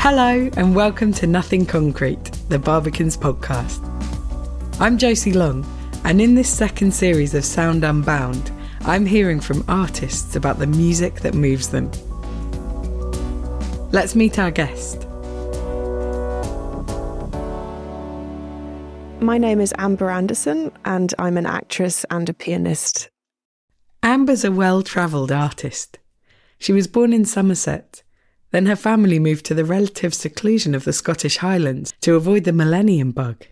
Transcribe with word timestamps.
Hello 0.00 0.48
and 0.56 0.76
welcome 0.76 1.12
to 1.14 1.26
Nothing 1.26 1.66
Concrete, 1.66 2.24
the 2.48 2.58
Barbican's 2.58 3.16
podcast. 3.16 3.80
I'm 4.80 4.96
Josie 4.96 5.32
Long, 5.32 5.66
and 6.04 6.20
in 6.20 6.36
this 6.36 6.48
second 6.48 6.92
series 6.92 7.34
of 7.34 7.44
Sound 7.44 7.82
Unbound, 7.84 8.52
I'm 8.82 9.04
hearing 9.04 9.40
from 9.40 9.64
artists 9.66 10.36
about 10.36 10.60
the 10.60 10.68
music 10.68 11.16
that 11.22 11.34
moves 11.34 11.70
them. 11.70 11.90
Let's 13.90 14.14
meet 14.14 14.38
our 14.38 14.52
guest. 14.52 15.04
My 19.20 19.36
name 19.36 19.60
is 19.60 19.74
Amber 19.78 20.10
Anderson, 20.10 20.70
and 20.84 21.12
I'm 21.18 21.36
an 21.36 21.44
actress 21.44 22.06
and 22.08 22.28
a 22.28 22.32
pianist. 22.32 23.10
Amber's 24.04 24.44
a 24.44 24.52
well 24.52 24.82
travelled 24.82 25.32
artist. 25.32 25.98
She 26.60 26.72
was 26.72 26.86
born 26.86 27.12
in 27.12 27.24
Somerset. 27.24 28.04
Then 28.50 28.66
her 28.66 28.76
family 28.76 29.18
moved 29.18 29.44
to 29.46 29.54
the 29.54 29.64
relative 29.64 30.14
seclusion 30.14 30.74
of 30.74 30.84
the 30.84 30.92
Scottish 30.92 31.38
Highlands 31.38 31.92
to 32.00 32.14
avoid 32.14 32.44
the 32.44 32.52
millennium 32.52 33.12
bug. 33.12 33.46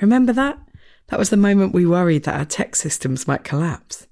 Remember 0.00 0.32
that? 0.32 0.58
That 1.08 1.18
was 1.18 1.30
the 1.30 1.36
moment 1.36 1.72
we 1.72 1.86
worried 1.86 2.24
that 2.24 2.38
our 2.38 2.44
tech 2.44 2.76
systems 2.76 3.26
might 3.26 3.44
collapse. 3.44 4.06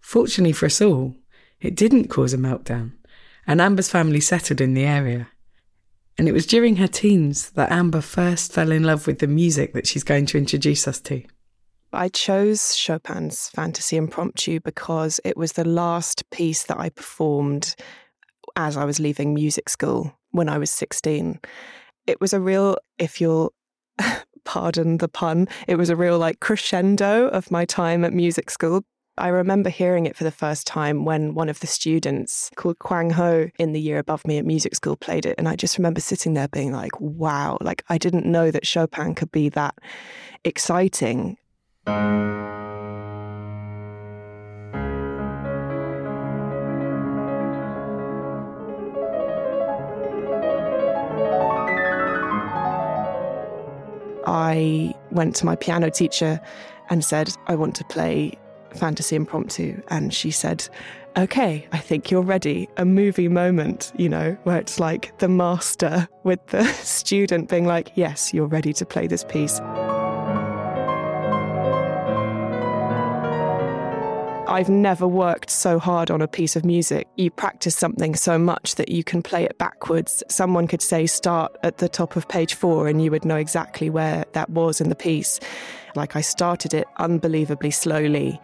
Fortunately 0.00 0.52
for 0.52 0.66
us 0.66 0.80
all, 0.80 1.14
it 1.60 1.76
didn't 1.76 2.08
cause 2.08 2.32
a 2.32 2.38
meltdown, 2.38 2.92
and 3.46 3.60
Amber's 3.60 3.88
family 3.88 4.20
settled 4.20 4.60
in 4.60 4.74
the 4.74 4.84
area. 4.84 5.28
And 6.18 6.28
it 6.28 6.32
was 6.32 6.46
during 6.46 6.76
her 6.76 6.88
teens 6.88 7.50
that 7.50 7.70
Amber 7.70 8.00
first 8.00 8.52
fell 8.52 8.72
in 8.72 8.84
love 8.84 9.06
with 9.06 9.18
the 9.18 9.26
music 9.26 9.74
that 9.74 9.86
she's 9.86 10.04
going 10.04 10.26
to 10.26 10.38
introduce 10.38 10.88
us 10.88 11.00
to. 11.00 11.22
I 11.92 12.08
chose 12.08 12.74
Chopin's 12.74 13.48
Fantasy 13.50 13.96
Impromptu 13.96 14.60
because 14.60 15.20
it 15.24 15.36
was 15.36 15.52
the 15.52 15.64
last 15.64 16.28
piece 16.30 16.64
that 16.64 16.78
I 16.78 16.88
performed 16.88 17.76
as 18.56 18.76
I 18.76 18.84
was 18.84 18.98
leaving 18.98 19.34
music 19.34 19.68
school 19.68 20.12
when 20.30 20.48
I 20.48 20.58
was 20.58 20.70
16. 20.70 21.38
It 22.06 22.20
was 22.20 22.32
a 22.32 22.40
real, 22.40 22.76
if 22.98 23.20
you'll 23.20 23.52
pardon 24.44 24.98
the 24.98 25.08
pun, 25.08 25.48
it 25.68 25.76
was 25.76 25.90
a 25.90 25.96
real 25.96 26.18
like 26.18 26.40
crescendo 26.40 27.28
of 27.28 27.50
my 27.50 27.64
time 27.64 28.04
at 28.04 28.12
music 28.12 28.50
school. 28.50 28.82
I 29.18 29.28
remember 29.28 29.70
hearing 29.70 30.04
it 30.04 30.14
for 30.14 30.24
the 30.24 30.30
first 30.30 30.66
time 30.66 31.06
when 31.06 31.34
one 31.34 31.48
of 31.48 31.60
the 31.60 31.66
students 31.66 32.50
called 32.56 32.78
Kwang 32.78 33.10
Ho 33.10 33.48
in 33.58 33.72
the 33.72 33.80
year 33.80 33.98
above 33.98 34.26
me 34.26 34.36
at 34.36 34.44
music 34.44 34.74
school 34.74 34.94
played 34.94 35.24
it. 35.24 35.36
And 35.38 35.48
I 35.48 35.56
just 35.56 35.78
remember 35.78 36.00
sitting 36.00 36.34
there 36.34 36.48
being 36.48 36.70
like, 36.70 37.00
wow, 37.00 37.56
like 37.62 37.82
I 37.88 37.96
didn't 37.96 38.26
know 38.26 38.50
that 38.50 38.66
Chopin 38.66 39.14
could 39.14 39.32
be 39.32 39.48
that 39.50 39.74
exciting. 40.44 41.38
I 54.26 54.94
went 55.12 55.36
to 55.36 55.46
my 55.46 55.56
piano 55.56 55.90
teacher 55.90 56.40
and 56.90 57.04
said, 57.04 57.32
I 57.46 57.54
want 57.54 57.74
to 57.76 57.84
play 57.84 58.32
Fantasy 58.74 59.16
Impromptu. 59.16 59.80
And 59.88 60.12
she 60.12 60.30
said, 60.30 60.68
Okay, 61.16 61.66
I 61.72 61.78
think 61.78 62.10
you're 62.10 62.20
ready. 62.20 62.68
A 62.76 62.84
movie 62.84 63.28
moment, 63.28 63.90
you 63.96 64.08
know, 64.08 64.36
where 64.42 64.58
it's 64.58 64.78
like 64.78 65.16
the 65.18 65.28
master 65.28 66.06
with 66.24 66.44
the 66.48 66.64
student 66.82 67.48
being 67.48 67.66
like, 67.66 67.92
Yes, 67.94 68.34
you're 68.34 68.46
ready 68.46 68.72
to 68.74 68.84
play 68.84 69.06
this 69.06 69.24
piece. 69.24 69.60
I've 74.48 74.68
never 74.68 75.08
worked 75.08 75.50
so 75.50 75.80
hard 75.80 76.08
on 76.08 76.22
a 76.22 76.28
piece 76.28 76.54
of 76.54 76.64
music. 76.64 77.08
You 77.16 77.32
practice 77.32 77.74
something 77.74 78.14
so 78.14 78.38
much 78.38 78.76
that 78.76 78.88
you 78.88 79.02
can 79.02 79.20
play 79.20 79.42
it 79.42 79.58
backwards. 79.58 80.22
Someone 80.28 80.68
could 80.68 80.82
say, 80.82 81.06
start 81.06 81.56
at 81.64 81.78
the 81.78 81.88
top 81.88 82.14
of 82.14 82.28
page 82.28 82.54
four, 82.54 82.86
and 82.86 83.02
you 83.02 83.10
would 83.10 83.24
know 83.24 83.36
exactly 83.36 83.90
where 83.90 84.24
that 84.32 84.48
was 84.50 84.80
in 84.80 84.88
the 84.88 84.94
piece. 84.94 85.40
Like 85.96 86.14
I 86.14 86.20
started 86.20 86.74
it 86.74 86.86
unbelievably 86.98 87.72
slowly 87.72 88.40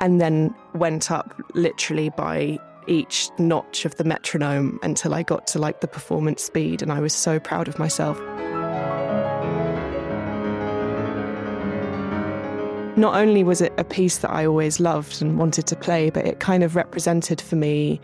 and 0.00 0.22
then 0.22 0.54
went 0.74 1.10
up 1.10 1.38
literally 1.54 2.08
by 2.08 2.58
each 2.86 3.28
notch 3.38 3.84
of 3.84 3.94
the 3.96 4.04
metronome 4.04 4.78
until 4.82 5.12
I 5.12 5.22
got 5.22 5.46
to 5.48 5.58
like 5.58 5.82
the 5.82 5.88
performance 5.88 6.42
speed. 6.42 6.80
And 6.80 6.90
I 6.90 7.00
was 7.00 7.12
so 7.12 7.38
proud 7.38 7.68
of 7.68 7.78
myself. 7.78 8.18
Not 12.96 13.14
only 13.14 13.42
was 13.42 13.60
it 13.62 13.72
a 13.78 13.84
piece 13.84 14.18
that 14.18 14.30
I 14.30 14.44
always 14.44 14.78
loved 14.78 15.22
and 15.22 15.38
wanted 15.38 15.66
to 15.68 15.76
play, 15.76 16.10
but 16.10 16.26
it 16.26 16.40
kind 16.40 16.62
of 16.62 16.76
represented 16.76 17.40
for 17.40 17.56
me, 17.56 18.00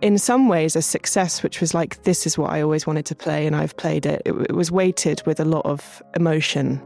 in 0.00 0.16
some 0.16 0.48
ways, 0.48 0.74
a 0.74 0.82
success, 0.82 1.42
which 1.42 1.60
was 1.60 1.74
like, 1.74 2.02
this 2.04 2.26
is 2.26 2.38
what 2.38 2.50
I 2.50 2.62
always 2.62 2.86
wanted 2.86 3.04
to 3.06 3.14
play, 3.14 3.46
and 3.46 3.54
I've 3.54 3.76
played 3.76 4.06
it. 4.06 4.22
It, 4.24 4.32
it 4.32 4.54
was 4.54 4.70
weighted 4.70 5.22
with 5.26 5.38
a 5.38 5.44
lot 5.44 5.66
of 5.66 6.02
emotion. 6.16 6.80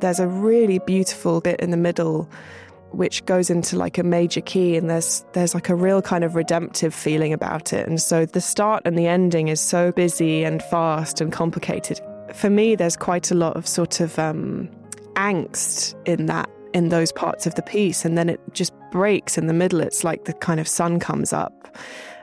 There's 0.00 0.20
a 0.20 0.28
really 0.28 0.80
beautiful 0.80 1.40
bit 1.40 1.60
in 1.60 1.70
the 1.70 1.78
middle 1.78 2.28
which 2.90 3.24
goes 3.24 3.50
into 3.50 3.76
like 3.76 3.98
a 3.98 4.04
major 4.04 4.40
key 4.40 4.76
and 4.76 4.88
there's 4.88 5.24
there's 5.32 5.52
like 5.52 5.68
a 5.68 5.74
real 5.74 6.00
kind 6.00 6.22
of 6.22 6.36
redemptive 6.36 6.94
feeling 6.94 7.32
about 7.32 7.72
it 7.72 7.88
and 7.88 8.00
so 8.00 8.24
the 8.24 8.40
start 8.40 8.80
and 8.84 8.96
the 8.96 9.08
ending 9.08 9.48
is 9.48 9.60
so 9.60 9.90
busy 9.90 10.44
and 10.44 10.62
fast 10.62 11.20
and 11.20 11.32
complicated 11.32 12.00
for 12.34 12.50
me, 12.50 12.74
there's 12.74 12.96
quite 12.96 13.30
a 13.30 13.34
lot 13.34 13.56
of 13.56 13.66
sort 13.66 14.00
of 14.00 14.18
um, 14.18 14.68
angst 15.14 15.94
in 16.06 16.26
that, 16.26 16.50
in 16.72 16.88
those 16.88 17.12
parts 17.12 17.46
of 17.46 17.54
the 17.54 17.62
piece. 17.62 18.04
And 18.04 18.18
then 18.18 18.28
it 18.28 18.40
just 18.52 18.72
breaks 18.90 19.38
in 19.38 19.46
the 19.46 19.54
middle. 19.54 19.80
It's 19.80 20.04
like 20.04 20.24
the 20.24 20.32
kind 20.32 20.60
of 20.60 20.68
sun 20.68 20.98
comes 20.98 21.32
up. 21.32 21.76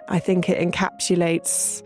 I 0.10 0.20
think 0.20 0.50
it 0.50 0.60
encapsulates 0.60 1.82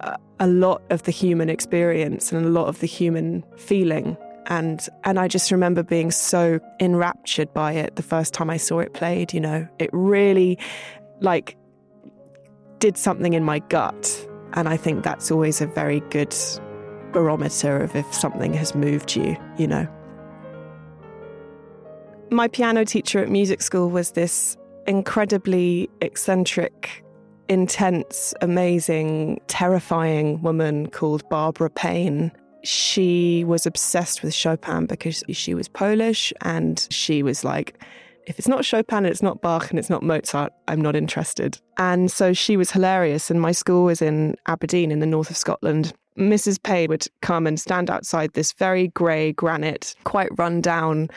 a, 0.00 0.16
a 0.40 0.46
lot 0.46 0.82
of 0.90 1.04
the 1.04 1.12
human 1.12 1.48
experience 1.48 2.32
and 2.32 2.44
a 2.44 2.48
lot 2.48 2.66
of 2.66 2.80
the 2.80 2.86
human 2.86 3.44
feeling. 3.56 4.16
And 4.46 4.86
and 5.04 5.18
I 5.18 5.26
just 5.28 5.50
remember 5.50 5.82
being 5.82 6.10
so 6.10 6.60
enraptured 6.80 7.52
by 7.52 7.72
it 7.72 7.96
the 7.96 8.02
first 8.02 8.32
time 8.32 8.48
I 8.48 8.58
saw 8.58 8.78
it 8.80 8.94
played, 8.94 9.32
you 9.32 9.40
know. 9.40 9.66
It 9.78 9.90
really 9.92 10.58
like 11.20 11.56
did 12.78 12.96
something 12.96 13.32
in 13.32 13.42
my 13.42 13.58
gut. 13.58 14.28
And 14.52 14.68
I 14.68 14.76
think 14.76 15.02
that's 15.02 15.30
always 15.30 15.60
a 15.60 15.66
very 15.66 16.00
good 16.10 16.34
barometer 17.12 17.82
of 17.82 17.94
if 17.96 18.12
something 18.12 18.52
has 18.54 18.74
moved 18.74 19.16
you, 19.16 19.36
you 19.58 19.66
know. 19.66 19.86
My 22.30 22.48
piano 22.48 22.84
teacher 22.84 23.20
at 23.20 23.28
music 23.28 23.62
school 23.62 23.88
was 23.88 24.12
this 24.12 24.56
incredibly 24.86 25.88
eccentric, 26.00 27.04
intense, 27.48 28.34
amazing, 28.40 29.40
terrifying 29.46 30.42
woman 30.42 30.88
called 30.88 31.28
Barbara 31.28 31.70
Payne. 31.70 32.32
She 32.64 33.44
was 33.44 33.66
obsessed 33.66 34.22
with 34.22 34.34
Chopin 34.34 34.86
because 34.86 35.22
she 35.30 35.54
was 35.54 35.68
Polish 35.68 36.32
and 36.42 36.86
she 36.90 37.22
was 37.22 37.44
like, 37.44 37.80
if 38.26 38.40
it's 38.40 38.48
not 38.48 38.64
Chopin 38.64 38.98
and 38.98 39.06
it's 39.06 39.22
not 39.22 39.40
Bach 39.40 39.70
and 39.70 39.78
it's 39.78 39.88
not 39.88 40.02
Mozart, 40.02 40.52
I'm 40.66 40.80
not 40.80 40.96
interested. 40.96 41.60
And 41.78 42.10
so 42.10 42.32
she 42.32 42.56
was 42.56 42.72
hilarious. 42.72 43.30
And 43.30 43.40
my 43.40 43.52
school 43.52 43.84
was 43.84 44.02
in 44.02 44.34
Aberdeen 44.46 44.90
in 44.90 44.98
the 44.98 45.06
north 45.06 45.30
of 45.30 45.36
Scotland. 45.36 45.92
Mrs. 46.16 46.62
Payne 46.62 46.88
would 46.88 47.06
come 47.22 47.46
and 47.46 47.60
stand 47.60 47.90
outside 47.90 48.32
this 48.32 48.52
very 48.52 48.88
grey 48.88 49.32
granite, 49.32 49.94
quite 50.04 50.30
run 50.38 50.60
down 50.60 51.08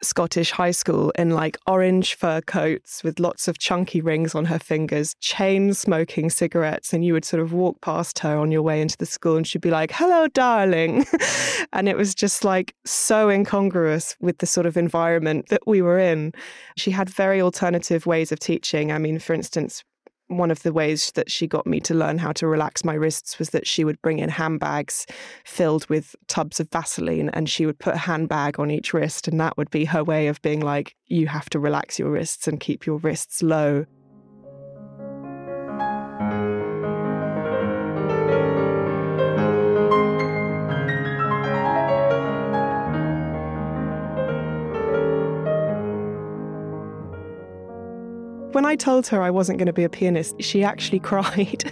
Scottish 0.00 0.52
high 0.52 0.70
school 0.70 1.10
in 1.18 1.30
like 1.30 1.58
orange 1.66 2.14
fur 2.14 2.40
coats 2.42 3.02
with 3.02 3.18
lots 3.18 3.48
of 3.48 3.58
chunky 3.58 4.00
rings 4.00 4.34
on 4.34 4.44
her 4.44 4.58
fingers, 4.58 5.14
chain 5.20 5.74
smoking 5.74 6.30
cigarettes. 6.30 6.92
And 6.92 7.04
you 7.04 7.12
would 7.12 7.24
sort 7.24 7.42
of 7.42 7.52
walk 7.52 7.80
past 7.80 8.20
her 8.20 8.36
on 8.36 8.52
your 8.52 8.62
way 8.62 8.80
into 8.80 8.96
the 8.96 9.06
school 9.06 9.36
and 9.36 9.46
she'd 9.46 9.60
be 9.60 9.70
like, 9.70 9.90
hello, 9.92 10.28
darling. 10.28 11.04
and 11.72 11.88
it 11.88 11.96
was 11.96 12.14
just 12.14 12.44
like 12.44 12.74
so 12.84 13.28
incongruous 13.28 14.16
with 14.20 14.38
the 14.38 14.46
sort 14.46 14.66
of 14.66 14.76
environment 14.76 15.48
that 15.48 15.66
we 15.66 15.82
were 15.82 15.98
in. 15.98 16.32
She 16.76 16.90
had 16.90 17.10
very 17.10 17.40
alternative 17.40 18.06
ways 18.06 18.30
of 18.30 18.38
teaching. 18.38 18.92
I 18.92 18.98
mean, 18.98 19.18
for 19.18 19.34
instance, 19.34 19.82
one 20.28 20.50
of 20.50 20.62
the 20.62 20.72
ways 20.72 21.10
that 21.14 21.30
she 21.30 21.46
got 21.46 21.66
me 21.66 21.80
to 21.80 21.94
learn 21.94 22.18
how 22.18 22.32
to 22.32 22.46
relax 22.46 22.84
my 22.84 22.94
wrists 22.94 23.38
was 23.38 23.50
that 23.50 23.66
she 23.66 23.84
would 23.84 24.00
bring 24.02 24.18
in 24.18 24.28
handbags 24.28 25.06
filled 25.44 25.88
with 25.88 26.14
tubs 26.26 26.60
of 26.60 26.70
Vaseline 26.70 27.30
and 27.30 27.48
she 27.48 27.66
would 27.66 27.78
put 27.78 27.94
a 27.94 27.98
handbag 27.98 28.60
on 28.60 28.70
each 28.70 28.94
wrist. 28.94 29.26
And 29.28 29.40
that 29.40 29.56
would 29.56 29.70
be 29.70 29.86
her 29.86 30.04
way 30.04 30.28
of 30.28 30.40
being 30.42 30.60
like, 30.60 30.94
you 31.06 31.26
have 31.26 31.50
to 31.50 31.58
relax 31.58 31.98
your 31.98 32.10
wrists 32.10 32.46
and 32.46 32.60
keep 32.60 32.86
your 32.86 32.98
wrists 32.98 33.42
low. 33.42 33.86
When 48.52 48.64
I 48.64 48.76
told 48.76 49.06
her 49.08 49.20
I 49.20 49.30
wasn't 49.30 49.58
going 49.58 49.66
to 49.66 49.74
be 49.74 49.84
a 49.84 49.90
pianist, 49.90 50.40
she 50.40 50.64
actually 50.64 51.00
cried. 51.10 51.64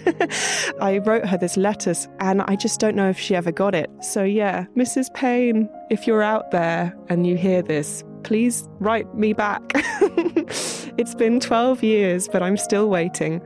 I 0.81 0.99
wrote 0.99 1.27
her 1.27 1.39
this 1.39 1.57
letter 1.57 1.95
and 2.21 2.43
I 2.43 2.57
just 2.57 2.81
don't 2.81 2.95
know 2.95 3.09
if 3.09 3.19
she 3.19 3.35
ever 3.35 3.51
got 3.51 3.75
it. 3.75 3.91
So, 4.03 4.23
yeah, 4.23 4.67
Mrs. 4.77 5.13
Payne, 5.15 5.71
if 5.91 6.07
you're 6.07 6.23
out 6.23 6.51
there 6.51 6.95
and 7.09 7.27
you 7.27 7.37
hear 7.37 7.63
this, 7.63 8.05
please 8.25 8.69
write 8.79 9.15
me 9.15 9.33
back. 9.33 9.63
it's 9.75 11.15
been 11.15 11.41
12 11.41 11.83
years, 11.83 12.29
but 12.29 12.43
I'm 12.43 12.59
still 12.59 12.91
waiting. 12.91 13.41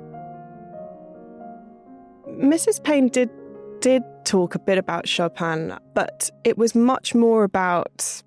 Mrs. 2.29 2.83
Payne 2.83 3.09
did 3.09 3.31
did 3.81 4.03
talk 4.25 4.55
a 4.55 4.59
bit 4.59 4.77
about 4.77 5.09
Chopin, 5.09 5.75
but 5.95 6.31
it 6.45 6.59
was 6.59 6.75
much 6.75 7.15
more 7.15 7.45
about 7.45 8.23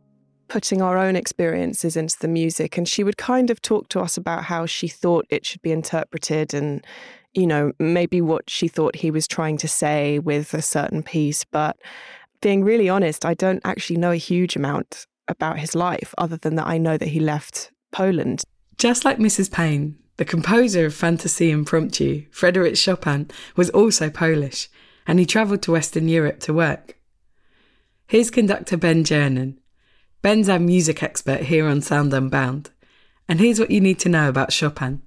putting 0.53 0.83
our 0.83 0.99
own 0.99 1.15
experiences 1.15 1.97
into 1.97 2.15
the 2.19 2.27
music. 2.27 2.77
And 2.77 2.87
she 2.87 3.03
would 3.03 3.17
kind 3.17 3.49
of 3.49 3.59
talk 3.59 3.89
to 3.89 3.99
us 3.99 4.17
about 4.17 4.43
how 4.43 4.67
she 4.67 4.87
thought 4.87 5.25
it 5.31 5.47
should 5.47 5.63
be 5.63 5.71
interpreted 5.71 6.53
and, 6.53 6.85
you 7.33 7.47
know, 7.47 7.71
maybe 7.79 8.21
what 8.21 8.51
she 8.51 8.67
thought 8.67 8.97
he 8.97 9.09
was 9.09 9.27
trying 9.27 9.57
to 9.57 9.67
say 9.67 10.19
with 10.19 10.53
a 10.53 10.61
certain 10.61 11.01
piece. 11.01 11.43
But 11.43 11.77
being 12.39 12.63
really 12.63 12.87
honest, 12.87 13.25
I 13.25 13.33
don't 13.33 13.61
actually 13.65 13.97
know 13.97 14.11
a 14.11 14.15
huge 14.15 14.55
amount 14.55 15.07
about 15.27 15.57
his 15.57 15.73
life 15.73 16.13
other 16.19 16.37
than 16.37 16.53
that 16.57 16.67
I 16.67 16.77
know 16.77 16.97
that 16.97 17.09
he 17.09 17.19
left 17.19 17.71
Poland. 17.91 18.43
Just 18.77 19.03
like 19.03 19.17
Mrs. 19.17 19.51
Payne, 19.51 19.97
the 20.17 20.25
composer 20.25 20.85
of 20.85 20.93
Fantasy 20.93 21.49
Impromptu, 21.49 22.27
Frédéric 22.29 22.77
Chopin, 22.77 23.27
was 23.55 23.71
also 23.71 24.07
Polish, 24.11 24.69
and 25.07 25.17
he 25.17 25.25
travelled 25.25 25.63
to 25.63 25.71
Western 25.71 26.07
Europe 26.07 26.41
to 26.41 26.53
work. 26.53 26.99
Here's 28.05 28.29
conductor 28.29 28.77
Ben 28.77 29.03
Gernon 29.03 29.57
Ben's 30.23 30.47
our 30.47 30.57
music 30.57 31.03
expert 31.03 31.41
here 31.41 31.67
on 31.67 31.81
Sound 31.81 32.13
Unbound. 32.13 32.69
And 33.27 33.41
here's 33.41 33.59
what 33.59 33.69
you 33.69 33.81
need 33.81 33.99
to 33.99 34.09
know 34.09 34.29
about 34.29 34.53
Chopin. 34.53 35.01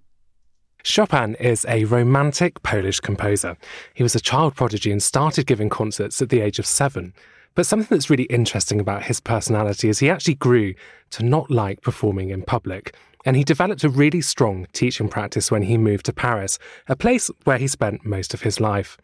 Chopin 0.83 1.37
is 1.37 1.65
a 1.71 1.87
romantic 1.87 2.63
Polish 2.63 3.01
composer. 3.01 3.57
He 3.95 4.03
was 4.03 4.15
a 4.15 4.21
child 4.21 4.55
prodigy 4.55 4.93
and 4.93 5.03
started 5.03 5.47
giving 5.47 5.71
concerts 5.71 6.21
at 6.21 6.29
the 6.29 6.43
age 6.43 6.59
of 6.59 6.67
seven. 6.67 7.15
But 7.55 7.65
something 7.65 7.97
that's 7.97 8.11
really 8.11 8.25
interesting 8.25 8.79
about 8.79 9.05
his 9.05 9.19
personality 9.19 9.89
is 9.89 10.01
he 10.01 10.11
actually 10.11 10.35
grew 10.35 10.75
to 11.13 11.25
not 11.25 11.51
like 11.51 11.81
performing 11.81 12.29
in 12.29 12.43
public. 12.43 12.95
And 13.25 13.39
he 13.39 13.43
developed 13.43 13.85
a 13.85 13.89
really 13.89 14.21
strong 14.21 14.67
teaching 14.75 15.09
practice 15.09 15.51
when 15.51 15.63
he 15.63 15.79
moved 15.79 16.05
to 16.07 16.13
Paris, 16.13 16.59
a 16.91 16.95
place 16.95 17.31
where 17.45 17.57
he 17.57 17.69
spent 17.69 18.05
most 18.05 18.35
of 18.35 18.43
his 18.43 18.61
life. 18.61 18.99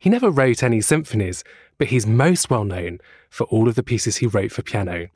He 0.00 0.10
never 0.10 0.28
wrote 0.28 0.64
any 0.64 0.80
symphonies, 0.80 1.44
but 1.78 1.86
he's 1.86 2.04
most 2.04 2.50
well 2.50 2.64
known 2.64 2.98
for 3.30 3.44
all 3.44 3.68
of 3.68 3.76
the 3.76 3.84
pieces 3.84 4.16
he 4.16 4.26
wrote 4.26 4.50
for 4.50 4.62
piano. 4.62 5.08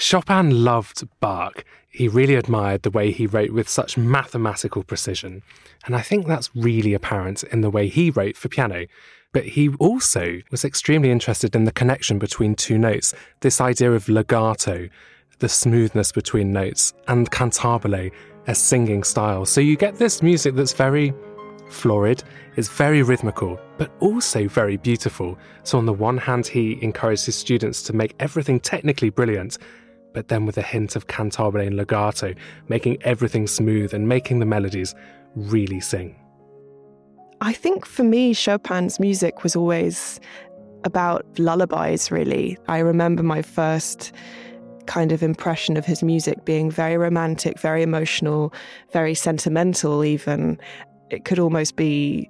Chopin 0.00 0.64
loved 0.64 1.06
Bach. 1.20 1.62
He 1.90 2.08
really 2.08 2.34
admired 2.34 2.82
the 2.82 2.90
way 2.90 3.12
he 3.12 3.26
wrote 3.26 3.50
with 3.50 3.68
such 3.68 3.98
mathematical 3.98 4.82
precision. 4.82 5.42
And 5.84 5.94
I 5.94 6.00
think 6.00 6.26
that's 6.26 6.48
really 6.56 6.94
apparent 6.94 7.42
in 7.44 7.60
the 7.60 7.68
way 7.68 7.86
he 7.86 8.10
wrote 8.10 8.34
for 8.34 8.48
piano. 8.48 8.86
But 9.34 9.44
he 9.44 9.68
also 9.78 10.40
was 10.50 10.64
extremely 10.64 11.10
interested 11.10 11.54
in 11.54 11.64
the 11.64 11.70
connection 11.70 12.18
between 12.18 12.54
two 12.54 12.78
notes, 12.78 13.12
this 13.40 13.60
idea 13.60 13.92
of 13.92 14.08
legato, 14.08 14.88
the 15.38 15.50
smoothness 15.50 16.12
between 16.12 16.50
notes, 16.50 16.94
and 17.06 17.30
cantabile, 17.30 18.10
a 18.46 18.54
singing 18.54 19.04
style. 19.04 19.44
So 19.44 19.60
you 19.60 19.76
get 19.76 19.96
this 19.96 20.22
music 20.22 20.54
that's 20.54 20.72
very 20.72 21.12
florid, 21.68 22.24
it's 22.56 22.68
very 22.68 23.02
rhythmical, 23.02 23.60
but 23.76 23.90
also 24.00 24.48
very 24.48 24.78
beautiful. 24.78 25.38
So, 25.62 25.76
on 25.76 25.84
the 25.84 25.92
one 25.92 26.16
hand, 26.16 26.46
he 26.46 26.82
encouraged 26.82 27.26
his 27.26 27.36
students 27.36 27.82
to 27.84 27.92
make 27.92 28.16
everything 28.18 28.60
technically 28.60 29.10
brilliant, 29.10 29.58
but 30.12 30.28
then 30.28 30.46
with 30.46 30.58
a 30.58 30.62
hint 30.62 30.96
of 30.96 31.06
cantabile 31.06 31.66
and 31.66 31.76
legato, 31.76 32.34
making 32.68 33.02
everything 33.02 33.46
smooth 33.46 33.94
and 33.94 34.08
making 34.08 34.38
the 34.38 34.46
melodies 34.46 34.94
really 35.34 35.80
sing. 35.80 36.16
I 37.40 37.52
think 37.52 37.86
for 37.86 38.02
me, 38.02 38.34
Chopin's 38.34 39.00
music 39.00 39.42
was 39.42 39.56
always 39.56 40.20
about 40.84 41.26
lullabies, 41.38 42.10
really. 42.10 42.58
I 42.68 42.78
remember 42.78 43.22
my 43.22 43.42
first 43.42 44.12
kind 44.86 45.12
of 45.12 45.22
impression 45.22 45.76
of 45.76 45.86
his 45.86 46.02
music 46.02 46.44
being 46.44 46.70
very 46.70 46.96
romantic, 46.96 47.58
very 47.58 47.82
emotional, 47.82 48.52
very 48.92 49.14
sentimental, 49.14 50.04
even. 50.04 50.58
It 51.10 51.24
could 51.24 51.38
almost 51.38 51.76
be 51.76 52.28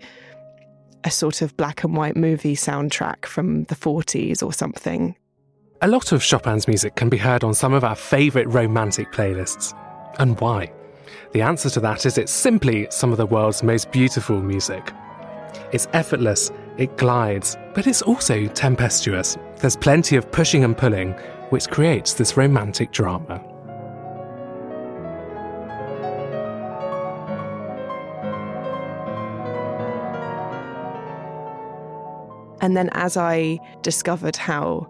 a 1.05 1.11
sort 1.11 1.43
of 1.43 1.56
black 1.56 1.83
and 1.83 1.97
white 1.97 2.17
movie 2.17 2.55
soundtrack 2.55 3.25
from 3.25 3.65
the 3.65 3.75
40s 3.75 4.43
or 4.43 4.53
something. 4.53 5.17
A 5.82 5.88
lot 5.88 6.12
of 6.12 6.23
Chopin's 6.23 6.69
music 6.69 6.94
can 6.94 7.09
be 7.09 7.17
heard 7.17 7.43
on 7.43 7.55
some 7.55 7.73
of 7.73 7.85
our 7.85 7.94
favourite 7.94 8.47
romantic 8.53 9.11
playlists. 9.12 9.75
And 10.19 10.38
why? 10.38 10.71
The 11.32 11.41
answer 11.41 11.71
to 11.71 11.81
that 11.81 12.05
is 12.05 12.19
it's 12.19 12.31
simply 12.31 12.87
some 12.91 13.12
of 13.12 13.17
the 13.17 13.25
world's 13.25 13.62
most 13.62 13.91
beautiful 13.91 14.43
music. 14.43 14.93
It's 15.73 15.88
effortless, 15.94 16.50
it 16.77 16.99
glides, 16.99 17.56
but 17.75 17.87
it's 17.87 18.03
also 18.03 18.47
tempestuous. 18.49 19.38
There's 19.56 19.75
plenty 19.75 20.17
of 20.17 20.31
pushing 20.31 20.65
and 20.65 20.77
pulling, 20.77 21.12
which 21.49 21.69
creates 21.69 22.12
this 22.12 22.37
romantic 22.37 22.93
drama. 22.93 23.43
And 32.61 32.76
then 32.76 32.90
as 32.93 33.16
I 33.16 33.59
discovered 33.81 34.37
how 34.37 34.87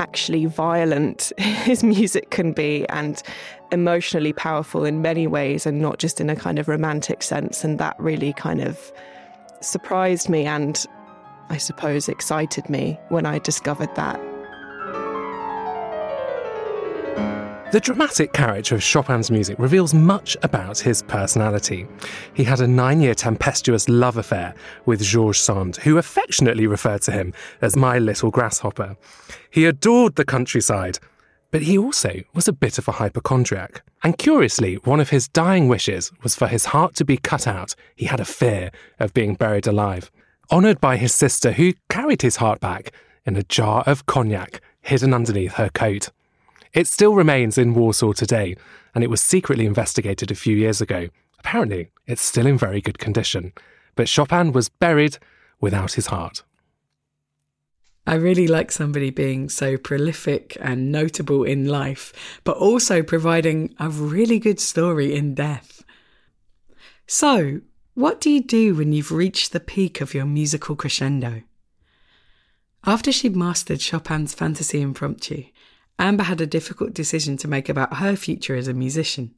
actually 0.00 0.46
violent 0.46 1.30
his 1.38 1.84
music 1.84 2.30
can 2.30 2.52
be 2.52 2.88
and 2.88 3.22
emotionally 3.70 4.32
powerful 4.32 4.84
in 4.84 5.02
many 5.02 5.26
ways 5.26 5.66
and 5.66 5.80
not 5.80 5.98
just 5.98 6.20
in 6.20 6.28
a 6.28 6.34
kind 6.34 6.58
of 6.58 6.66
romantic 6.66 7.22
sense. 7.22 7.62
And 7.62 7.78
that 7.78 8.00
really 8.00 8.32
kind 8.32 8.60
of 8.62 8.92
surprised 9.60 10.28
me 10.28 10.46
and 10.46 10.84
I 11.50 11.58
suppose 11.58 12.08
excited 12.08 12.68
me 12.68 12.98
when 13.10 13.26
I 13.26 13.38
discovered 13.38 13.94
that. 13.96 14.29
The 17.70 17.78
dramatic 17.78 18.32
character 18.32 18.74
of 18.74 18.82
Chopin's 18.82 19.30
music 19.30 19.56
reveals 19.60 19.94
much 19.94 20.36
about 20.42 20.76
his 20.80 21.02
personality. 21.02 21.86
He 22.34 22.42
had 22.42 22.60
a 22.60 22.66
nine 22.66 23.00
year 23.00 23.14
tempestuous 23.14 23.88
love 23.88 24.16
affair 24.16 24.56
with 24.86 25.00
George 25.00 25.38
Sand, 25.38 25.76
who 25.76 25.96
affectionately 25.96 26.66
referred 26.66 27.02
to 27.02 27.12
him 27.12 27.32
as 27.62 27.76
my 27.76 28.00
little 28.00 28.32
grasshopper. 28.32 28.96
He 29.50 29.66
adored 29.66 30.16
the 30.16 30.24
countryside, 30.24 30.98
but 31.52 31.62
he 31.62 31.78
also 31.78 32.22
was 32.34 32.48
a 32.48 32.52
bit 32.52 32.76
of 32.76 32.88
a 32.88 32.92
hypochondriac. 32.92 33.82
And 34.02 34.18
curiously, 34.18 34.74
one 34.82 34.98
of 34.98 35.10
his 35.10 35.28
dying 35.28 35.68
wishes 35.68 36.10
was 36.24 36.34
for 36.34 36.48
his 36.48 36.66
heart 36.66 36.96
to 36.96 37.04
be 37.04 37.18
cut 37.18 37.46
out. 37.46 37.76
He 37.94 38.06
had 38.06 38.18
a 38.18 38.24
fear 38.24 38.72
of 38.98 39.14
being 39.14 39.36
buried 39.36 39.68
alive. 39.68 40.10
Honoured 40.50 40.80
by 40.80 40.96
his 40.96 41.14
sister, 41.14 41.52
who 41.52 41.74
carried 41.88 42.22
his 42.22 42.36
heart 42.36 42.58
back 42.58 42.90
in 43.24 43.36
a 43.36 43.44
jar 43.44 43.84
of 43.86 44.06
cognac 44.06 44.60
hidden 44.80 45.14
underneath 45.14 45.52
her 45.52 45.68
coat. 45.68 46.10
It 46.72 46.86
still 46.86 47.14
remains 47.14 47.58
in 47.58 47.74
Warsaw 47.74 48.12
today, 48.12 48.56
and 48.94 49.02
it 49.02 49.10
was 49.10 49.20
secretly 49.20 49.66
investigated 49.66 50.30
a 50.30 50.36
few 50.36 50.56
years 50.56 50.80
ago. 50.80 51.08
Apparently, 51.38 51.90
it's 52.06 52.22
still 52.22 52.46
in 52.46 52.56
very 52.56 52.80
good 52.80 52.98
condition. 52.98 53.52
But 53.96 54.08
Chopin 54.08 54.52
was 54.52 54.68
buried 54.68 55.18
without 55.60 55.92
his 55.92 56.06
heart. 56.06 56.44
I 58.06 58.14
really 58.14 58.46
like 58.46 58.72
somebody 58.72 59.10
being 59.10 59.48
so 59.48 59.76
prolific 59.76 60.56
and 60.60 60.90
notable 60.90 61.44
in 61.44 61.66
life, 61.66 62.12
but 62.44 62.56
also 62.56 63.02
providing 63.02 63.74
a 63.78 63.88
really 63.88 64.38
good 64.38 64.60
story 64.60 65.14
in 65.14 65.34
death. 65.34 65.84
So, 67.06 67.60
what 67.94 68.20
do 68.20 68.30
you 68.30 68.42
do 68.42 68.74
when 68.76 68.92
you've 68.92 69.12
reached 69.12 69.52
the 69.52 69.60
peak 69.60 70.00
of 70.00 70.14
your 70.14 70.24
musical 70.24 70.76
crescendo? 70.76 71.42
After 72.84 73.12
she'd 73.12 73.36
mastered 73.36 73.80
Chopin's 73.80 74.34
Fantasy 74.34 74.80
Impromptu, 74.80 75.44
Amber 76.00 76.24
had 76.24 76.40
a 76.40 76.46
difficult 76.46 76.94
decision 76.94 77.36
to 77.36 77.48
make 77.48 77.68
about 77.68 77.96
her 77.98 78.16
future 78.16 78.56
as 78.56 78.66
a 78.66 78.74
musician. 78.74 79.34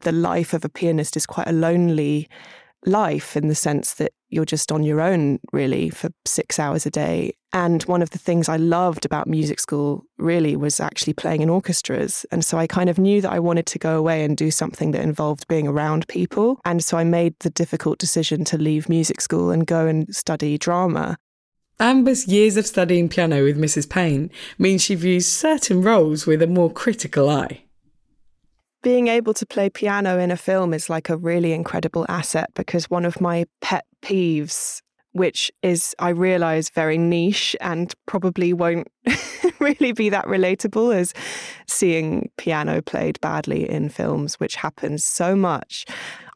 The 0.00 0.12
life 0.12 0.54
of 0.54 0.64
a 0.64 0.68
pianist 0.68 1.16
is 1.16 1.26
quite 1.26 1.48
a 1.48 1.52
lonely 1.52 2.28
life 2.84 3.36
in 3.36 3.48
the 3.48 3.54
sense 3.56 3.94
that 3.94 4.12
you're 4.28 4.44
just 4.44 4.70
on 4.70 4.84
your 4.84 5.00
own, 5.00 5.40
really, 5.52 5.90
for 5.90 6.10
six 6.24 6.60
hours 6.60 6.86
a 6.86 6.90
day. 6.90 7.32
And 7.52 7.82
one 7.84 8.02
of 8.02 8.10
the 8.10 8.18
things 8.18 8.48
I 8.48 8.56
loved 8.56 9.04
about 9.04 9.26
music 9.26 9.58
school 9.58 10.04
really 10.18 10.54
was 10.56 10.78
actually 10.78 11.14
playing 11.14 11.42
in 11.42 11.50
orchestras. 11.50 12.24
And 12.30 12.44
so 12.44 12.58
I 12.58 12.66
kind 12.66 12.88
of 12.88 12.98
knew 12.98 13.20
that 13.20 13.32
I 13.32 13.40
wanted 13.40 13.66
to 13.66 13.78
go 13.78 13.98
away 13.98 14.24
and 14.24 14.36
do 14.36 14.50
something 14.50 14.92
that 14.92 15.02
involved 15.02 15.48
being 15.48 15.66
around 15.66 16.06
people. 16.06 16.60
And 16.64 16.84
so 16.84 16.98
I 16.98 17.04
made 17.04 17.34
the 17.40 17.50
difficult 17.50 17.98
decision 17.98 18.44
to 18.44 18.58
leave 18.58 18.88
music 18.88 19.20
school 19.20 19.50
and 19.50 19.66
go 19.66 19.86
and 19.86 20.14
study 20.14 20.58
drama. 20.58 21.16
Amber's 21.78 22.26
years 22.26 22.56
of 22.56 22.66
studying 22.66 23.08
piano 23.08 23.44
with 23.44 23.58
Mrs. 23.58 23.88
Payne 23.88 24.30
means 24.58 24.82
she 24.82 24.94
views 24.94 25.26
certain 25.26 25.82
roles 25.82 26.26
with 26.26 26.40
a 26.40 26.46
more 26.46 26.70
critical 26.70 27.28
eye. 27.28 27.64
Being 28.82 29.08
able 29.08 29.34
to 29.34 29.44
play 29.44 29.68
piano 29.68 30.18
in 30.18 30.30
a 30.30 30.36
film 30.38 30.72
is 30.72 30.88
like 30.88 31.10
a 31.10 31.16
really 31.16 31.52
incredible 31.52 32.06
asset 32.08 32.50
because 32.54 32.88
one 32.88 33.04
of 33.04 33.20
my 33.20 33.44
pet 33.60 33.84
peeves, 34.00 34.80
which 35.16 35.50
is, 35.62 35.94
I 35.98 36.10
realize, 36.10 36.70
very 36.70 36.98
niche 36.98 37.56
and 37.60 37.92
probably 38.06 38.52
won't 38.52 38.88
really 39.60 39.92
be 39.92 40.10
that 40.10 40.26
relatable, 40.26 40.94
as 40.94 41.14
seeing 41.66 42.30
piano 42.36 42.82
played 42.82 43.20
badly 43.20 43.68
in 43.68 43.88
films, 43.88 44.34
which 44.34 44.56
happens 44.56 45.04
so 45.04 45.34
much. 45.34 45.86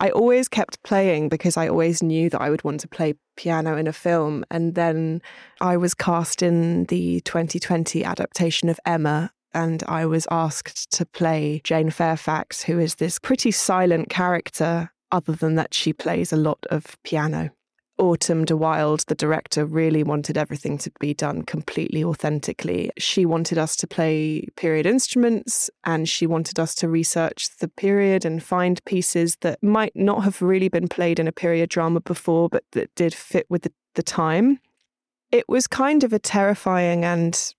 I 0.00 0.10
always 0.10 0.48
kept 0.48 0.82
playing 0.82 1.28
because 1.28 1.56
I 1.56 1.68
always 1.68 2.02
knew 2.02 2.30
that 2.30 2.40
I 2.40 2.48
would 2.48 2.64
want 2.64 2.80
to 2.80 2.88
play 2.88 3.14
piano 3.36 3.76
in 3.76 3.86
a 3.86 3.92
film. 3.92 4.44
And 4.50 4.74
then 4.74 5.20
I 5.60 5.76
was 5.76 5.94
cast 5.94 6.42
in 6.42 6.84
the 6.84 7.20
2020 7.20 8.04
adaptation 8.04 8.68
of 8.68 8.80
Emma 8.86 9.30
and 9.52 9.82
I 9.88 10.06
was 10.06 10.26
asked 10.30 10.90
to 10.92 11.04
play 11.04 11.60
Jane 11.64 11.90
Fairfax, 11.90 12.62
who 12.62 12.78
is 12.78 12.96
this 12.96 13.18
pretty 13.18 13.50
silent 13.50 14.08
character, 14.08 14.90
other 15.10 15.32
than 15.32 15.56
that 15.56 15.74
she 15.74 15.92
plays 15.92 16.32
a 16.32 16.36
lot 16.36 16.64
of 16.70 16.96
piano. 17.02 17.50
Autumn 18.00 18.46
de 18.46 18.56
Wilde, 18.56 19.04
the 19.08 19.14
director, 19.14 19.66
really 19.66 20.02
wanted 20.02 20.38
everything 20.38 20.78
to 20.78 20.90
be 20.98 21.12
done 21.12 21.42
completely 21.42 22.02
authentically. 22.02 22.90
She 22.98 23.26
wanted 23.26 23.58
us 23.58 23.76
to 23.76 23.86
play 23.86 24.46
period 24.56 24.86
instruments 24.86 25.68
and 25.84 26.08
she 26.08 26.26
wanted 26.26 26.58
us 26.58 26.74
to 26.76 26.88
research 26.88 27.50
the 27.58 27.68
period 27.68 28.24
and 28.24 28.42
find 28.42 28.82
pieces 28.86 29.36
that 29.42 29.62
might 29.62 29.94
not 29.94 30.24
have 30.24 30.40
really 30.40 30.68
been 30.68 30.88
played 30.88 31.18
in 31.18 31.28
a 31.28 31.32
period 31.32 31.68
drama 31.68 32.00
before, 32.00 32.48
but 32.48 32.64
that 32.72 32.92
did 32.94 33.14
fit 33.14 33.44
with 33.50 33.62
the, 33.62 33.72
the 33.94 34.02
time. 34.02 34.60
It 35.30 35.46
was 35.46 35.66
kind 35.66 36.02
of 36.02 36.14
a 36.14 36.18
terrifying 36.18 37.04
and 37.04 37.54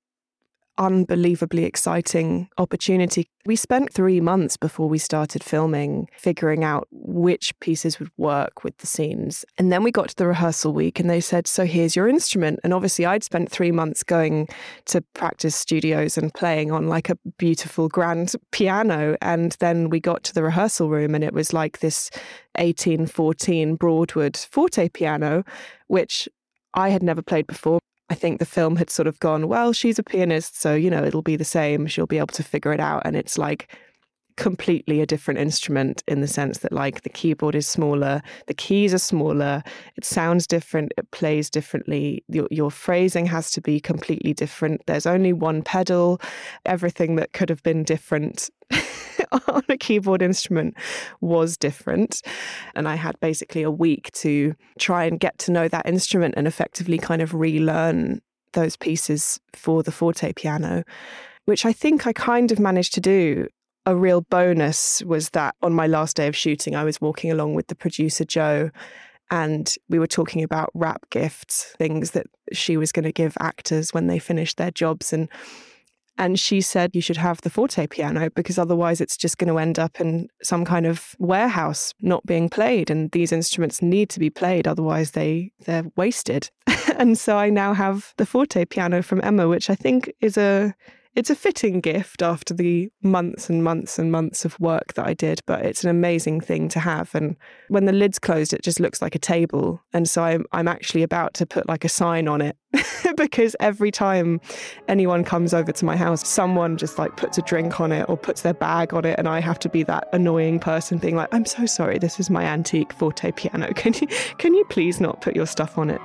unbelievably 0.82 1.64
exciting 1.64 2.50
opportunity. 2.58 3.28
We 3.46 3.56
spent 3.56 3.94
three 3.94 4.20
months 4.20 4.58
before 4.58 4.90
we 4.90 4.98
started 4.98 5.44
filming, 5.44 6.10
figuring 6.18 6.64
out 6.64 6.88
which 6.92 7.58
pieces 7.60 8.00
would 8.00 8.10
work 8.18 8.64
with 8.64 8.76
the 8.80 8.88
scenes. 8.88 9.46
And 9.60 9.72
then 9.72 9.84
we 9.84 9.92
got 9.92 10.10
to 10.10 10.16
the 10.16 10.26
rehearsal 10.26 10.74
week 10.74 11.00
and 11.00 11.08
they 11.08 11.22
said, 11.22 11.46
So 11.46 11.66
here's 11.66 11.96
your 11.96 12.08
instrument. 12.08 12.60
And 12.64 12.74
obviously, 12.74 13.06
I'd 13.06 13.24
spent 13.24 13.52
three 13.52 13.72
months 13.72 14.02
going 14.02 14.48
to 14.86 15.02
practice 15.14 15.56
studios 15.56 16.18
and 16.18 16.34
playing 16.34 16.72
on 16.72 16.88
like 16.88 17.12
a 17.12 17.18
beautiful 17.38 17.88
grand 17.88 18.34
piano. 18.52 19.16
And 19.22 19.56
then 19.60 19.90
we 19.90 20.00
got 20.00 20.24
to 20.24 20.34
the 20.34 20.44
rehearsal 20.44 20.90
room 20.90 21.14
and 21.14 21.24
it 21.24 21.34
was 21.34 21.54
like 21.54 21.80
this 21.80 22.10
1814 22.56 23.76
Broadwood 23.76 24.36
forte 24.36 24.90
piano, 24.90 25.44
which 25.88 26.28
I 26.74 26.90
had 26.90 27.04
never 27.04 27.22
played 27.22 27.46
before. 27.46 27.82
I 28.12 28.14
think 28.14 28.40
the 28.40 28.46
film 28.46 28.76
had 28.76 28.90
sort 28.90 29.08
of 29.08 29.18
gone, 29.22 29.48
well, 29.48 29.72
she's 29.72 29.98
a 29.98 30.04
pianist, 30.04 30.60
so, 30.60 30.76
you 30.76 30.90
know, 30.90 31.02
it'll 31.02 31.22
be 31.22 31.38
the 31.38 31.46
same. 31.46 31.88
She'll 31.88 32.06
be 32.06 32.18
able 32.18 32.28
to 32.28 32.44
figure 32.44 32.74
it 32.74 32.82
out. 32.82 33.04
And 33.06 33.16
it's 33.16 33.38
like 33.38 33.74
completely 34.42 35.02
a 35.02 35.06
different 35.06 35.40
instrument 35.40 36.04
in 36.08 36.22
the 36.22 36.28
sense 36.28 36.58
that, 36.60 36.72
like, 36.72 37.04
the 37.04 37.10
keyboard 37.10 37.54
is 37.54 37.68
smaller, 37.68 38.24
the 38.48 38.56
keys 38.56 38.92
are 38.92 38.98
smaller, 38.98 39.62
it 39.96 40.04
sounds 40.04 40.48
different, 40.48 40.92
it 40.98 41.12
plays 41.12 41.48
differently. 41.48 42.24
Your, 42.28 42.48
your 42.50 42.72
phrasing 42.72 43.28
has 43.28 43.52
to 43.52 43.62
be 43.62 43.80
completely 43.80 44.34
different. 44.34 44.82
There's 44.88 45.06
only 45.06 45.32
one 45.32 45.62
pedal. 45.62 46.20
Everything 46.66 47.18
that 47.18 47.34
could 47.34 47.50
have 47.50 47.62
been 47.62 47.84
different 47.84 48.50
on 49.48 49.62
a 49.70 49.78
keyboard 49.78 50.24
instrument 50.24 50.76
was 51.22 51.56
different. 51.56 52.24
And 52.74 52.88
I 52.88 52.96
had 52.96 53.20
basically 53.20 53.62
a 53.62 53.70
week 53.70 54.12
to 54.14 54.56
try 54.80 55.04
and 55.04 55.20
get 55.20 55.38
to 55.40 55.52
know 55.52 55.68
that 55.68 55.86
instrument 55.86 56.34
and 56.36 56.48
effectively 56.48 56.98
kind 56.98 57.22
of 57.22 57.36
relearn 57.36 58.22
those 58.54 58.76
pieces 58.76 59.40
for 59.54 59.84
the 59.84 59.92
forte 59.92 60.34
piano, 60.34 60.84
which 61.46 61.64
I 61.64 61.74
think 61.74 62.08
I 62.08 62.14
kind 62.14 62.52
of 62.52 62.60
managed 62.60 62.96
to 62.96 63.02
do. 63.02 63.48
A 63.86 63.96
real 63.96 64.22
bonus 64.22 65.02
was 65.04 65.32
that 65.32 65.56
on 65.62 65.74
my 65.74 65.88
last 65.88 66.16
day 66.18 66.28
of 66.28 66.36
shooting, 66.36 66.76
I 66.76 66.84
was 66.84 67.02
walking 67.02 67.32
along 67.32 67.56
with 67.56 67.68
the 67.68 67.76
producer, 67.76 68.24
Joe, 68.24 68.70
and 69.32 69.74
we 69.90 69.98
were 69.98 70.08
talking 70.08 70.44
about 70.44 70.70
wrap 70.74 71.10
gifts, 71.10 71.74
things 71.78 72.12
that 72.12 72.28
she 72.52 72.78
was 72.78 72.92
going 72.92 73.06
to 73.06 73.12
give 73.12 73.36
actors 73.40 73.94
when 73.94 74.08
they 74.08 74.20
finished 74.20 74.58
their 74.58 74.72
jobs. 74.72 75.14
And 75.14 75.30
and 76.18 76.40
she 76.40 76.62
said, 76.62 76.92
You 76.94 77.02
should 77.02 77.18
have 77.18 77.42
the 77.42 77.50
forte 77.50 77.88
piano 77.88 78.30
because 78.30 78.60
otherwise 78.60 79.02
it's 79.02 79.18
just 79.18 79.38
going 79.38 79.52
to 79.52 79.58
end 79.58 79.80
up 79.80 80.00
in 80.00 80.28
some 80.44 80.66
kind 80.66 80.86
of 80.86 81.16
warehouse 81.18 81.94
not 82.02 82.26
being 82.26 82.50
played. 82.50 82.92
And 82.92 83.10
these 83.12 83.32
instruments 83.32 83.82
need 83.82 84.10
to 84.10 84.20
be 84.20 84.30
played, 84.30 84.68
otherwise 84.68 85.12
they, 85.12 85.52
they're 85.66 85.86
wasted. 85.96 86.52
and 86.98 87.18
so 87.18 87.38
I 87.38 87.50
now 87.50 87.74
have 87.74 88.14
the 88.18 88.26
forte 88.26 88.66
piano 88.66 89.02
from 89.02 89.22
Emma, 89.24 89.48
which 89.48 89.70
I 89.70 89.76
think 89.76 90.12
is 90.22 90.38
a 90.38 90.76
it's 91.14 91.30
a 91.30 91.36
fitting 91.36 91.82
gift 91.82 92.22
after 92.22 92.54
the 92.54 92.90
months 93.04 93.50
and 93.50 93.64
months 93.64 94.00
and 94.00 94.12
months 94.12 94.46
of 94.46 94.58
work 94.62 94.94
that 94.94 95.06
I 95.06 95.14
did, 95.14 95.42
but 95.46 95.66
it's 95.66 95.84
an 95.84 95.90
amazing 95.90 96.40
thing 96.40 96.70
to 96.70 96.80
have. 96.80 97.14
And 97.14 97.36
when 97.68 97.86
the 97.86 97.92
lid's 97.92 98.18
closed, 98.18 98.54
it 98.54 98.64
just 98.64 98.80
looks 98.80 99.02
like 99.02 99.14
a 99.14 99.20
table. 99.20 99.82
And 99.92 100.10
so 100.10 100.24
I'm, 100.24 100.46
I'm 100.54 100.70
actually 100.70 101.04
about 101.04 101.34
to 101.36 101.46
put 101.46 101.68
like 101.68 101.84
a 101.84 101.90
sign 101.90 102.30
on 102.30 102.40
it 102.40 102.56
because 103.18 103.58
every 103.60 103.92
time 103.92 104.40
anyone 104.88 105.26
comes 105.26 105.54
over 105.54 105.74
to 105.74 105.86
my 105.86 105.98
house, 105.98 106.26
someone 106.26 106.78
just 106.78 106.98
like 106.98 107.18
puts 107.18 107.38
a 107.38 107.42
drink 107.42 107.82
on 107.82 107.92
it 107.92 108.08
or 108.08 108.16
puts 108.16 108.44
their 108.44 108.54
bag 108.54 108.94
on 108.94 109.04
it. 109.04 109.20
And 109.20 109.28
I 109.28 109.42
have 109.42 109.60
to 109.60 109.70
be 109.70 109.84
that 109.84 110.08
annoying 110.14 110.60
person 110.60 110.98
being 110.98 111.18
like, 111.18 111.34
I'm 111.34 111.46
so 111.46 111.66
sorry, 111.66 112.00
this 112.00 112.22
is 112.22 112.30
my 112.30 112.46
antique 112.46 112.94
forte 112.94 113.32
piano. 113.32 113.74
Can 113.82 113.94
you, 113.96 114.08
can 114.38 114.54
you 114.54 114.64
please 114.66 115.02
not 115.02 115.22
put 115.22 115.36
your 115.36 115.48
stuff 115.48 115.78
on 115.78 115.90
it? 115.90 116.02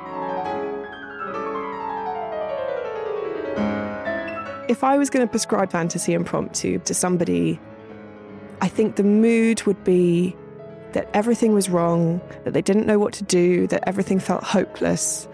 If 4.68 4.82
I 4.82 4.98
was 4.98 5.10
going 5.10 5.24
to 5.24 5.30
prescribe 5.30 5.70
fantasy 5.70 6.12
impromptu 6.12 6.80
to 6.80 6.94
somebody, 6.94 7.60
I 8.60 8.68
think 8.68 8.96
the 8.96 9.04
mood 9.04 9.62
would 9.62 9.82
be 9.84 10.34
that 10.92 11.08
everything 11.14 11.54
was 11.54 11.68
wrong, 11.68 12.20
that 12.44 12.52
they 12.52 12.62
didn't 12.62 12.86
know 12.86 12.98
what 12.98 13.12
to 13.14 13.24
do, 13.24 13.66
that 13.68 13.86
everything 13.86 14.18
felt 14.18 14.42
hopeless. 14.42 15.28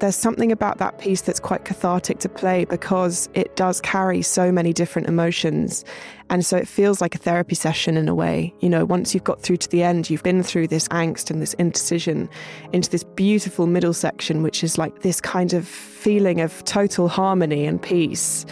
There's 0.00 0.16
something 0.16 0.50
about 0.50 0.78
that 0.78 0.98
piece 0.98 1.20
that's 1.20 1.38
quite 1.38 1.64
cathartic 1.64 2.18
to 2.20 2.28
play 2.28 2.64
because 2.64 3.28
it 3.34 3.54
does 3.54 3.80
carry 3.80 4.20
so 4.20 4.50
many 4.50 4.72
different 4.72 5.06
emotions. 5.06 5.84
And 6.28 6.44
so 6.44 6.56
it 6.56 6.66
feels 6.66 7.00
like 7.00 7.14
a 7.14 7.18
therapy 7.18 7.54
session 7.54 7.96
in 7.96 8.08
a 8.08 8.14
way. 8.14 8.52
You 8.58 8.68
know, 8.68 8.84
once 8.84 9.14
you've 9.14 9.22
got 9.22 9.42
through 9.42 9.58
to 9.58 9.68
the 9.68 9.84
end, 9.84 10.10
you've 10.10 10.24
been 10.24 10.42
through 10.42 10.68
this 10.68 10.88
angst 10.88 11.30
and 11.30 11.40
this 11.40 11.54
indecision 11.54 12.28
into 12.72 12.90
this 12.90 13.04
beautiful 13.04 13.68
middle 13.68 13.92
section, 13.92 14.42
which 14.42 14.64
is 14.64 14.76
like 14.76 15.02
this 15.02 15.20
kind 15.20 15.52
of 15.52 15.68
feeling 15.68 16.40
of 16.40 16.64
total 16.64 17.06
harmony 17.06 17.64
and 17.64 17.80
peace. 17.80 18.44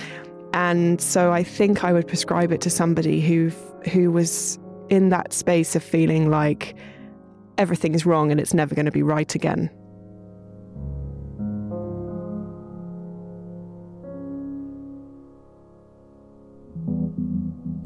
And 0.53 1.01
so 1.01 1.33
I 1.33 1.43
think 1.43 1.85
I 1.85 1.93
would 1.93 2.09
prescribe 2.09 2.53
it 2.53 2.61
to 2.63 2.71
somebody 2.71 3.21
who 3.21 3.51
who 3.91 4.11
was 4.11 4.59
in 4.89 5.09
that 5.09 5.33
space 5.33 5.75
of 5.77 5.83
feeling 5.83 6.31
like 6.31 6.75
everything 7.57 7.95
is 7.95 8.05
wrong 8.05 8.31
and 8.31 8.41
it's 8.41 8.53
never 8.53 8.75
going 8.75 8.87
to 8.87 8.93
be 8.93 9.03
right 9.03 9.35
again. 9.35 9.71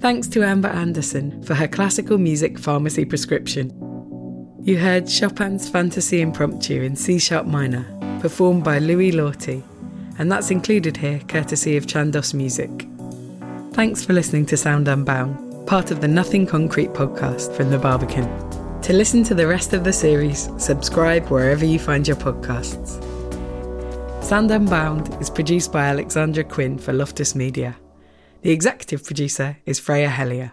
Thanks 0.00 0.28
to 0.28 0.42
Amber 0.42 0.68
Anderson 0.68 1.42
for 1.44 1.54
her 1.54 1.68
classical 1.68 2.18
music 2.18 2.59
pharmacy 2.59 3.04
prescription. 3.04 3.71
You 4.62 4.78
heard 4.78 5.09
Chopin's 5.09 5.68
Fantasy 5.68 6.21
Impromptu 6.21 6.83
in 6.83 6.97
C 6.97 7.18
sharp 7.18 7.47
minor, 7.47 7.87
performed 8.21 8.64
by 8.64 8.78
Louis 8.78 9.12
Lortie 9.12 9.62
and 10.18 10.30
that's 10.30 10.50
included 10.50 10.97
here 10.97 11.21
courtesy 11.28 11.76
of 11.76 11.87
Chandos 11.87 12.35
Music. 12.35 12.71
Thanks 13.73 14.04
for 14.04 14.12
listening 14.12 14.47
to 14.47 14.56
Sound 14.56 14.88
Unbound, 14.88 15.66
part 15.66 15.90
of 15.90 16.00
the 16.00 16.09
Nothing 16.09 16.47
Concrete 16.47 16.90
podcast 16.90 17.54
from 17.56 17.71
the 17.71 17.78
Barbican. 17.78 18.28
To 18.83 18.92
listen 18.92 19.25
to 19.25 19.35
the 19.35 19.47
rest 19.47 19.73
of 19.73 19.83
the 19.83 19.92
series, 19.92 20.50
subscribe 20.59 21.28
wherever 21.28 21.64
you 21.64 21.78
find 21.78 22.06
your 22.06 22.16
podcasts. 22.16 23.02
Sound 24.23 24.50
Unbound 24.50 25.21
is 25.21 25.30
produced 25.30 25.73
by 25.73 25.87
Alexandra 25.87 26.44
Quinn 26.44 26.78
for 26.78 26.92
Loftus 26.92 27.35
Media. 27.35 27.76
The 28.42 28.50
executive 28.50 29.04
producer 29.04 29.59
is 29.66 29.78
Freya 29.80 30.09
Hellier. 30.09 30.52